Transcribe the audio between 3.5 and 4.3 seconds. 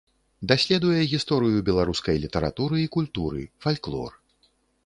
фальклор.